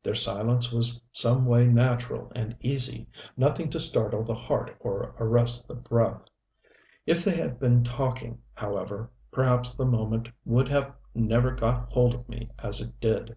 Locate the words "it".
12.80-13.00